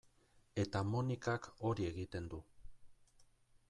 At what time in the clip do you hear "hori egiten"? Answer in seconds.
1.69-2.35